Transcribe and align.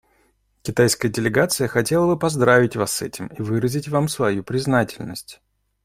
Китайская 0.63 1.09
делегация 1.09 1.67
хотела 1.67 2.07
бы 2.07 2.17
поздравить 2.17 2.75
Вас 2.75 2.91
с 2.91 3.01
этим 3.03 3.27
и 3.27 3.41
выразить 3.43 3.87
Вам 3.87 4.07
свою 4.07 4.43
признательность. 4.43 5.43